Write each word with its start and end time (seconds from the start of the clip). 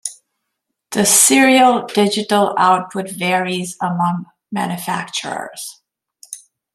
The 0.93 1.05
serial 1.05 1.85
digital 1.85 2.55
output 2.57 3.11
varies 3.11 3.77
among 3.79 4.25
manufacturers. 4.51 5.79